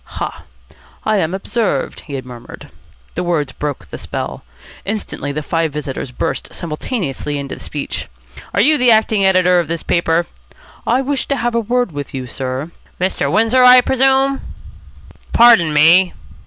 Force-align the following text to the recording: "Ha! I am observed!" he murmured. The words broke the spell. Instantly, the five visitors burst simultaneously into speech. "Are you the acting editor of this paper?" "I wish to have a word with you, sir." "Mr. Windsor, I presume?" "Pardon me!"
"Ha! 0.17 0.45
I 1.05 1.17
am 1.19 1.35
observed!" 1.35 1.99
he 2.07 2.19
murmured. 2.23 2.69
The 3.13 3.21
words 3.23 3.51
broke 3.51 3.85
the 3.85 3.99
spell. 3.99 4.43
Instantly, 4.83 5.31
the 5.31 5.43
five 5.43 5.71
visitors 5.71 6.09
burst 6.09 6.51
simultaneously 6.51 7.37
into 7.37 7.59
speech. 7.59 8.07
"Are 8.55 8.61
you 8.61 8.79
the 8.79 8.89
acting 8.89 9.23
editor 9.23 9.59
of 9.59 9.67
this 9.67 9.83
paper?" 9.83 10.25
"I 10.87 11.01
wish 11.01 11.27
to 11.27 11.35
have 11.35 11.53
a 11.53 11.59
word 11.59 11.91
with 11.91 12.15
you, 12.15 12.25
sir." 12.25 12.71
"Mr. 12.99 13.31
Windsor, 13.31 13.63
I 13.63 13.79
presume?" 13.81 14.41
"Pardon 15.33 15.71
me!" 15.71 16.15